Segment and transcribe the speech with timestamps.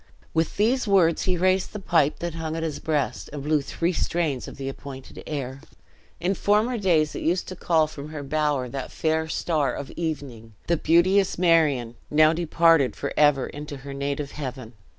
[0.33, 3.93] With these words he raised the pipe that hung at his breast, and blew three
[3.93, 5.61] strains of the appointed air.
[6.19, 10.55] In former days it used to call from her bower that "fair star of evening,"
[10.65, 14.73] the beauteous Marion, now departed for ever into her native heaven.